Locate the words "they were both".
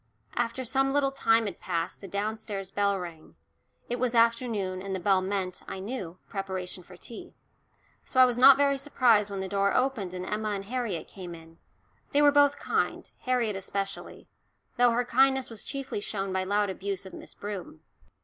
12.13-12.57